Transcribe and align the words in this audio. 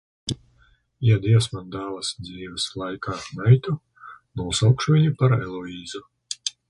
Ja 1.07 1.17
Dievs 1.25 1.47
man 1.57 1.67
dāvās 1.75 2.09
dzīves 2.29 2.65
laikā 2.83 3.13
meitu, 3.41 3.75
nosaukšu 4.43 4.97
viņu 4.97 5.13
par 5.21 5.37
Eloīzu. 5.39 6.03